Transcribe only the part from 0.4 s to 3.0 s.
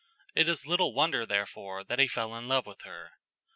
is little wonder, therefore, that he fell in love with